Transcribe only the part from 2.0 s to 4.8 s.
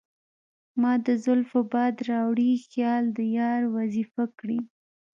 راوړی خیــــــال د یار وظیفه کـــــړی